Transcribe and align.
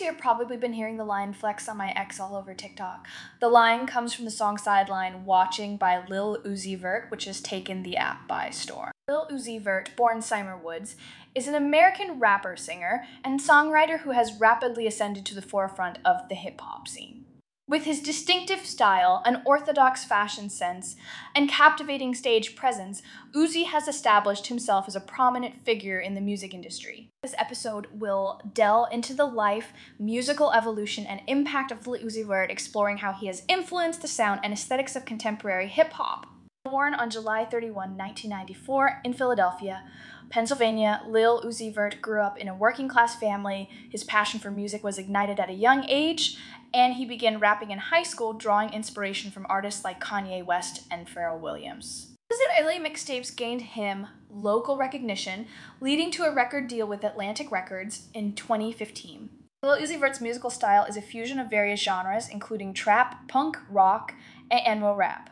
You've 0.00 0.18
probably 0.18 0.56
been 0.56 0.74
hearing 0.74 0.96
the 0.96 1.04
line 1.04 1.32
flex 1.32 1.68
on 1.68 1.76
my 1.76 1.90
ex 1.90 2.20
all 2.20 2.36
over 2.36 2.54
TikTok. 2.54 3.06
The 3.40 3.48
line 3.48 3.86
comes 3.86 4.14
from 4.14 4.24
the 4.24 4.30
song 4.30 4.56
Sideline 4.56 5.24
Watching 5.24 5.76
by 5.76 6.04
Lil 6.06 6.38
Uzi 6.44 6.78
Vert, 6.78 7.10
which 7.10 7.24
has 7.24 7.40
taken 7.40 7.82
the 7.82 7.96
app 7.96 8.28
by 8.28 8.50
storm. 8.50 8.92
Lil 9.08 9.26
Uzi 9.30 9.60
Vert, 9.60 9.90
born 9.96 10.18
Symere 10.18 10.62
Woods, 10.62 10.94
is 11.34 11.48
an 11.48 11.54
American 11.54 12.20
rapper, 12.20 12.56
singer, 12.56 13.04
and 13.24 13.40
songwriter 13.40 14.00
who 14.00 14.10
has 14.10 14.38
rapidly 14.40 14.86
ascended 14.86 15.26
to 15.26 15.34
the 15.34 15.42
forefront 15.42 15.98
of 16.04 16.28
the 16.28 16.34
hip 16.34 16.60
hop 16.60 16.86
scene. 16.86 17.24
With 17.68 17.84
his 17.84 18.00
distinctive 18.00 18.64
style, 18.64 19.20
unorthodox 19.26 20.02
fashion 20.02 20.48
sense, 20.48 20.96
and 21.34 21.50
captivating 21.50 22.14
stage 22.14 22.56
presence, 22.56 23.02
Uzi 23.36 23.66
has 23.66 23.86
established 23.86 24.46
himself 24.46 24.88
as 24.88 24.96
a 24.96 25.00
prominent 25.00 25.66
figure 25.66 26.00
in 26.00 26.14
the 26.14 26.22
music 26.22 26.54
industry. 26.54 27.10
This 27.22 27.34
episode 27.36 27.88
will 27.92 28.40
delve 28.54 28.90
into 28.90 29.12
the 29.12 29.26
life, 29.26 29.74
musical 29.98 30.50
evolution, 30.52 31.04
and 31.04 31.20
impact 31.26 31.70
of 31.70 31.86
Lil 31.86 32.04
Uzi 32.04 32.26
Vert, 32.26 32.50
exploring 32.50 32.96
how 32.96 33.12
he 33.12 33.26
has 33.26 33.42
influenced 33.48 34.00
the 34.00 34.08
sound 34.08 34.40
and 34.42 34.54
aesthetics 34.54 34.96
of 34.96 35.04
contemporary 35.04 35.68
hip 35.68 35.92
hop. 35.92 36.26
Born 36.64 36.94
on 36.94 37.10
July 37.10 37.44
31, 37.44 37.98
1994, 37.98 39.02
in 39.04 39.12
Philadelphia, 39.12 39.84
Pennsylvania, 40.30 41.02
Lil 41.08 41.42
Uzi 41.42 41.74
Vert 41.74 42.02
grew 42.02 42.20
up 42.20 42.38
in 42.38 42.48
a 42.48 42.54
working 42.54 42.88
class 42.88 43.16
family. 43.16 43.70
His 43.90 44.04
passion 44.04 44.40
for 44.40 44.50
music 44.50 44.84
was 44.84 44.98
ignited 44.98 45.40
at 45.40 45.48
a 45.48 45.54
young 45.54 45.84
age, 45.88 46.36
and 46.74 46.94
he 46.94 47.06
began 47.06 47.38
rapping 47.38 47.70
in 47.70 47.78
high 47.78 48.02
school, 48.02 48.34
drawing 48.34 48.72
inspiration 48.72 49.30
from 49.30 49.46
artists 49.48 49.84
like 49.84 50.00
Kanye 50.00 50.44
West 50.44 50.84
and 50.90 51.08
Pharrell 51.08 51.40
Williams. 51.40 52.14
His 52.28 52.40
LA 52.60 52.72
mixtapes 52.72 53.34
gained 53.34 53.62
him 53.62 54.06
local 54.30 54.76
recognition, 54.76 55.46
leading 55.80 56.10
to 56.10 56.24
a 56.24 56.34
record 56.34 56.68
deal 56.68 56.86
with 56.86 57.04
Atlantic 57.04 57.50
Records 57.50 58.08
in 58.12 58.34
2015. 58.34 59.30
Lil 59.62 59.78
Uzi 59.78 59.98
Vert's 59.98 60.20
musical 60.20 60.50
style 60.50 60.84
is 60.84 60.96
a 60.96 61.02
fusion 61.02 61.38
of 61.38 61.48
various 61.48 61.80
genres, 61.80 62.28
including 62.28 62.74
trap, 62.74 63.26
punk, 63.28 63.56
rock, 63.70 64.12
and 64.50 64.78
emo 64.78 64.94
rap. 64.94 65.30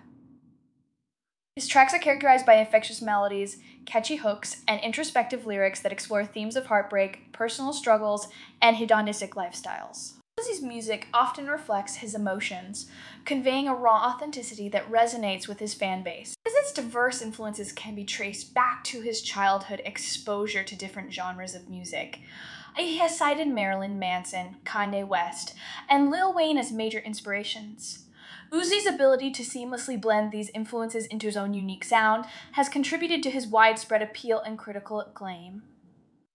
His 1.56 1.66
tracks 1.66 1.94
are 1.94 1.98
characterized 1.98 2.44
by 2.44 2.56
infectious 2.56 3.00
melodies, 3.00 3.56
catchy 3.86 4.16
hooks, 4.16 4.62
and 4.68 4.78
introspective 4.82 5.46
lyrics 5.46 5.80
that 5.80 5.90
explore 5.90 6.22
themes 6.26 6.54
of 6.54 6.66
heartbreak, 6.66 7.32
personal 7.32 7.72
struggles, 7.72 8.28
and 8.60 8.76
hedonistic 8.76 9.34
lifestyles. 9.36 10.12
Uzi's 10.38 10.60
music 10.60 11.08
often 11.14 11.46
reflects 11.46 11.96
his 11.96 12.14
emotions, 12.14 12.90
conveying 13.24 13.68
a 13.68 13.74
raw 13.74 14.04
authenticity 14.04 14.68
that 14.68 14.90
resonates 14.92 15.48
with 15.48 15.58
his 15.58 15.72
fan 15.72 16.02
base. 16.02 16.34
As 16.46 16.52
its 16.56 16.74
diverse 16.74 17.22
influences 17.22 17.72
can 17.72 17.94
be 17.94 18.04
traced 18.04 18.52
back 18.52 18.84
to 18.84 19.00
his 19.00 19.22
childhood 19.22 19.80
exposure 19.86 20.62
to 20.62 20.76
different 20.76 21.10
genres 21.10 21.54
of 21.54 21.70
music. 21.70 22.18
He 22.76 22.98
has 22.98 23.16
cited 23.16 23.48
Marilyn 23.48 23.98
Manson, 23.98 24.56
Kanye 24.66 25.08
West, 25.08 25.54
and 25.88 26.10
Lil 26.10 26.34
Wayne 26.34 26.58
as 26.58 26.70
major 26.70 26.98
inspirations. 26.98 28.02
Uzi's 28.52 28.86
ability 28.86 29.30
to 29.32 29.42
seamlessly 29.42 30.00
blend 30.00 30.32
these 30.32 30.50
influences 30.50 31.06
into 31.06 31.26
his 31.26 31.36
own 31.36 31.54
unique 31.54 31.84
sound 31.84 32.24
has 32.52 32.68
contributed 32.68 33.22
to 33.22 33.30
his 33.30 33.46
widespread 33.46 34.02
appeal 34.02 34.40
and 34.40 34.58
critical 34.58 35.00
acclaim. 35.00 35.62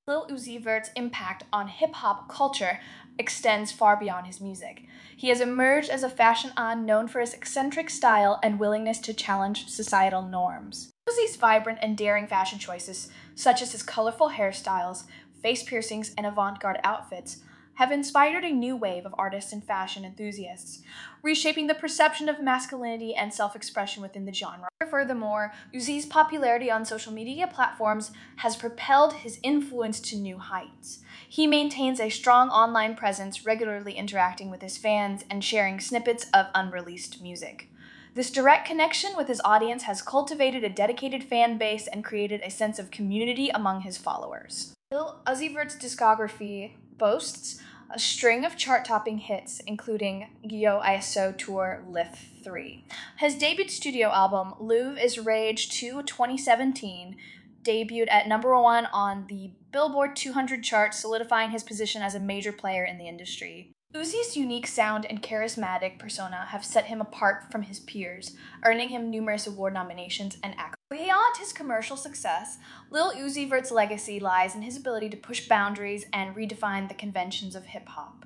Lil 0.07 0.28
Uzi 0.28 0.61
Vert's 0.61 0.90
impact 0.95 1.44
on 1.53 1.67
hip 1.67 1.94
hop 1.94 2.28
culture 2.28 2.79
extends 3.19 3.72
far 3.72 3.95
beyond 3.95 4.25
his 4.25 4.41
music. 4.41 4.84
He 5.16 5.29
has 5.29 5.40
emerged 5.40 5.90
as 5.90 6.03
a 6.03 6.09
fashion 6.09 6.51
icon 6.57 6.85
known 6.85 7.07
for 7.07 7.19
his 7.19 7.34
eccentric 7.34 7.90
style 7.90 8.40
and 8.41 8.59
willingness 8.59 9.00
to 9.00 9.13
challenge 9.13 9.69
societal 9.69 10.23
norms. 10.23 10.91
Uzi's 11.07 11.35
vibrant 11.35 11.79
and 11.81 11.95
daring 11.95 12.28
fashion 12.28 12.57
choices, 12.57 13.09
such 13.35 13.61
as 13.61 13.72
his 13.73 13.84
colorful 13.84 14.31
hairstyles, 14.31 15.03
face 15.41 15.63
piercings, 15.63 16.13
and 16.17 16.25
avant 16.25 16.59
garde 16.59 16.79
outfits, 16.84 17.44
have 17.76 17.92
inspired 17.92 18.44
a 18.44 18.52
new 18.52 18.76
wave 18.76 19.06
of 19.06 19.16
artists 19.18 19.54
and 19.54 19.64
fashion 19.64 20.06
enthusiasts, 20.06 20.82
reshaping 21.24 21.68
the 21.68 21.74
perception 21.74 22.30
of 22.30 22.42
masculinity 22.42 23.16
and 23.16 23.34
self 23.34 23.56
expression 23.56 24.02
within 24.02 24.26
the 24.26 24.34
genre. 24.34 24.68
Furthermore, 24.90 25.54
Uzi's 25.74 26.06
popularity 26.06 26.70
on 26.70 26.86
social 26.86 27.14
media 27.14 27.48
platforms 27.48 28.12
has 28.38 28.56
propelled 28.56 29.14
his 29.14 29.40
influence 29.42 30.00
to 30.02 30.18
new 30.18 30.38
heights. 30.38 31.00
He 31.28 31.48
maintains 31.48 32.00
a 32.00 32.09
strong 32.09 32.50
online 32.50 32.96
presence, 32.96 33.46
regularly 33.46 33.94
interacting 33.94 34.52
with 34.52 34.62
his 34.62 34.78
fans 34.78 35.24
and 35.30 35.44
sharing 35.44 35.80
snippets 35.80 36.26
of 36.34 36.48
unreleased 36.53 37.22
music. 37.22 37.70
This 38.14 38.30
direct 38.30 38.68
connection 38.68 39.12
with 39.16 39.30
his 39.30 39.40
audience 39.46 39.84
has 39.84 40.02
cultivated 40.02 40.66
a 40.66 40.70
dedicated 40.70 41.24
fan 41.24 41.58
base 41.58 41.88
and 41.88 42.03
created 42.03 42.42
a 42.44 42.50
sense 42.52 42.78
of 42.78 42.92
community 42.92 43.50
among 43.50 43.82
his 43.82 43.98
followers. 43.98 44.74
Lil 44.92 45.22
Uzi 45.26 45.53
Vert's 45.53 45.78
discography 45.78 46.74
boasts 47.01 47.59
a 47.89 47.97
string 47.97 48.45
of 48.45 48.56
chart-topping 48.56 49.17
hits, 49.17 49.59
including 49.66 50.29
Yo 50.44 50.79
ISO 50.81 51.35
Tour 51.35 51.84
Lift 51.89 52.16
3. 52.44 52.85
His 53.17 53.35
debut 53.35 53.67
studio 53.69 54.09
album, 54.09 54.53
Luv 54.59 55.00
Is 55.00 55.17
Rage 55.17 55.72
2 55.72 56.03
2017, 56.03 57.17
debuted 57.63 58.11
at 58.11 58.28
number 58.28 58.56
one 58.57 58.85
on 58.94 59.25
the 59.28 59.51
Billboard 59.72 60.16
200 60.16 60.63
chart, 60.63 60.94
solidifying 60.94 61.50
his 61.50 61.63
position 61.63 62.03
as 62.03 62.13
a 62.13 62.19
major 62.19 62.51
player 62.51 62.85
in 62.85 63.00
the 63.00 63.07
industry. 63.07 63.73
Uzi's 63.94 64.38
unique 64.38 64.68
sound 64.68 65.06
and 65.06 65.22
charismatic 65.22 66.00
persona 66.00 66.46
have 66.50 66.63
set 66.63 66.85
him 66.85 67.02
apart 67.02 67.52
from 67.52 67.63
his 67.63 67.81
peers, 67.81 68.38
earning 68.63 68.88
him 68.88 69.09
numerous 69.09 69.47
award 69.47 69.74
nominations 69.74 70.38
and 70.41 70.56
accolades. 70.56 70.75
Beyond 70.90 71.38
his 71.38 71.52
commercial 71.52 71.97
success, 71.97 72.57
Lil 72.90 73.12
Uzi 73.12 73.50
Vert's 73.50 73.69
legacy 73.69 74.18
lies 74.18 74.56
in 74.56 74.62
his 74.62 74.78
ability 74.78 75.09
to 75.09 75.18
push 75.18 75.46
boundaries 75.46 76.06
and 76.13 76.34
redefine 76.34 76.88
the 76.88 76.94
conventions 76.94 77.53
of 77.53 77.66
hip 77.66 77.90
hop. 77.90 78.25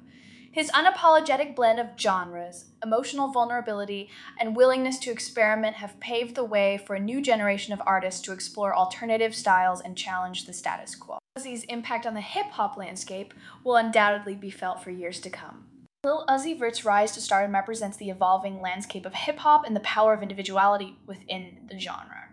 His 0.51 0.69
unapologetic 0.69 1.55
blend 1.55 1.79
of 1.79 1.99
genres, 1.99 2.65
emotional 2.83 3.31
vulnerability, 3.31 4.09
and 4.39 4.55
willingness 4.55 4.99
to 4.99 5.11
experiment 5.11 5.77
have 5.77 5.99
paved 5.99 6.35
the 6.35 6.45
way 6.45 6.77
for 6.77 6.95
a 6.95 6.99
new 6.99 7.21
generation 7.21 7.73
of 7.73 7.81
artists 7.87 8.21
to 8.21 8.33
explore 8.33 8.75
alternative 8.75 9.33
styles 9.33 9.81
and 9.81 9.97
challenge 9.97 10.45
the 10.45 10.53
status 10.53 10.95
quo. 10.95 11.17
Uzi's 11.37 11.65
impact 11.65 12.05
on 12.05 12.13
the 12.13 12.21
hip 12.21 12.45
hop 12.51 12.77
landscape 12.77 13.33
will 13.63 13.75
undoubtedly 13.75 14.35
be 14.35 14.49
felt 14.49 14.81
for 14.81 14.89
years 14.89 15.19
to 15.19 15.29
come. 15.29 15.65
Lil 16.05 16.25
Uzi 16.29 16.57
Vert's 16.57 16.85
rise 16.85 17.11
to 17.11 17.19
stardom 17.19 17.53
represents 17.53 17.97
the 17.97 18.09
evolving 18.09 18.61
landscape 18.61 19.05
of 19.05 19.13
hip 19.13 19.39
hop 19.39 19.65
and 19.65 19.75
the 19.75 19.81
power 19.81 20.13
of 20.13 20.21
individuality 20.21 20.95
within 21.05 21.67
the 21.69 21.77
genre. 21.77 22.29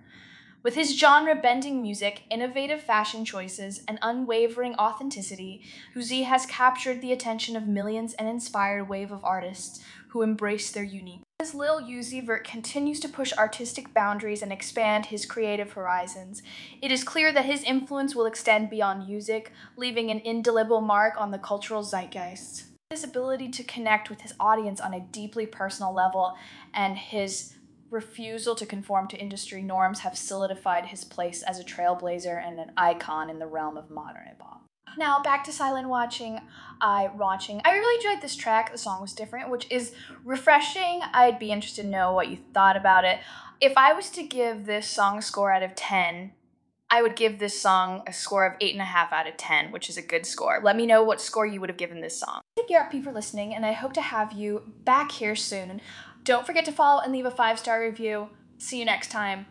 With 0.63 0.77
his 0.77 0.97
genre 0.97 1.35
bending 1.35 1.83
music, 1.83 2.23
innovative 2.31 2.81
fashion 2.81 3.25
choices, 3.25 3.83
and 3.89 3.99
unwavering 4.03 4.77
authenticity, 4.77 5.65
Uzi 5.97 6.25
has 6.25 6.47
captured 6.47 7.01
the 7.01 7.11
attention 7.11 7.57
of 7.57 7.67
millions 7.67 8.15
and 8.15 8.29
inspired 8.29 8.79
a 8.79 8.85
wave 8.85 9.11
of 9.11 9.25
artists 9.25 9.83
who 10.11 10.23
embrace 10.23 10.71
their 10.71 10.85
unique. 10.85 11.22
As 11.43 11.57
Lil 11.57 11.81
Uzi 11.81 12.25
Vert 12.25 12.45
continues 12.45 13.01
to 13.01 13.09
push 13.09 13.33
artistic 13.33 13.93
boundaries 13.93 14.43
and 14.43 14.53
expand 14.53 15.07
his 15.07 15.27
creative 15.27 15.73
horizons, 15.73 16.41
it 16.81 16.93
is 16.93 17.03
clear 17.03 17.33
that 17.33 17.47
his 17.47 17.65
influence 17.65 18.15
will 18.15 18.27
extend 18.27 18.71
beyond 18.71 19.09
music, 19.09 19.51
leaving 19.77 20.09
an 20.13 20.21
indelible 20.21 20.81
mark 20.81 21.21
on 21.21 21.33
the 21.33 21.41
cultural 21.41 21.83
zeitgeist. 21.83 22.67
His 22.91 23.03
ability 23.03 23.49
to 23.49 23.65
connect 23.65 24.09
with 24.09 24.21
his 24.21 24.35
audience 24.39 24.81
on 24.81 24.95
a 24.95 25.01
deeply 25.01 25.47
personal 25.47 25.93
level 25.93 26.37
and 26.73 26.97
his 26.97 27.55
refusal 27.91 28.55
to 28.55 28.65
conform 28.65 29.09
to 29.09 29.17
industry 29.17 29.63
norms 29.63 29.99
have 29.99 30.17
solidified 30.17 30.87
his 30.87 31.03
place 31.03 31.43
as 31.43 31.59
a 31.59 31.65
trailblazer 31.65 32.41
and 32.41 32.61
an 32.61 32.71
icon 32.77 33.29
in 33.29 33.41
the 33.41 33.49
realm 33.49 33.77
of 33.77 33.91
modern 33.91 34.27
hip 34.27 34.41
hop. 34.41 34.62
Now 34.97 35.23
back 35.23 35.45
to 35.45 35.53
Sideline 35.53 35.89
Watching. 35.89 36.41
I 36.81 37.11
watching. 37.17 37.61
I 37.65 37.73
really 37.73 38.05
enjoyed 38.05 38.23
this 38.23 38.37
track. 38.37 38.73
The 38.73 38.79
song 38.79 39.01
was 39.01 39.13
different, 39.13 39.51
which 39.51 39.71
is 39.71 39.93
refreshing. 40.25 41.01
I'd 41.13 41.39
be 41.39 41.53
interested 41.53 41.83
to 41.83 41.89
know 41.89 42.13
what 42.13 42.29
you 42.29 42.39
thought 42.53 42.77
about 42.77 43.05
it. 43.05 43.21
If 43.61 43.75
I 43.77 43.93
was 43.93 44.11
to 44.11 44.23
give 44.23 44.67
this 44.67 44.89
song 44.89 45.19
a 45.19 45.23
score 45.23 45.53
out 45.53 45.63
of 45.63 45.75
ten, 45.77 46.33
I 46.91 47.01
would 47.01 47.17
give 47.17 47.39
this 47.39 47.59
song 47.59 48.03
a 48.07 48.13
score 48.13 48.45
of 48.45 48.57
eight 48.61 48.75
and 48.75 48.83
a 48.83 48.87
half 48.87 49.13
out 49.13 49.29
of 49.29 49.37
ten, 49.37 49.71
which 49.71 49.89
is 49.89 49.97
a 49.97 50.03
good 50.03 50.27
score. 50.27 50.61
Let 50.63 50.77
me 50.77 50.85
know 50.85 51.03
what 51.03 51.21
score 51.21 51.47
you 51.47 51.61
would 51.61 51.71
have 51.71 51.79
given 51.79 52.01
this 52.01 52.19
song. 52.19 52.41
Thank 52.57 52.69
you, 52.69 52.77
RP, 52.77 53.03
for 53.03 53.13
listening, 53.13 53.55
and 53.55 53.65
I 53.65 53.73
hope 53.73 53.93
to 53.95 54.03
have 54.03 54.33
you 54.33 54.73
back 54.85 55.13
here 55.13 55.37
soon. 55.37 55.81
Don't 56.25 56.47
forget 56.47 56.65
to 56.67 56.73
follow 56.73 57.01
and 57.01 57.13
leave 57.13 57.27
a 57.27 57.31
five 57.31 57.59
star 57.59 57.81
review. 57.81 58.29
See 58.59 58.79
you 58.79 58.85
next 58.85 59.11
time. 59.11 59.47